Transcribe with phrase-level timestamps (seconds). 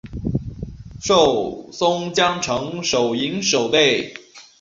[0.99, 4.11] 授松江城守营守备。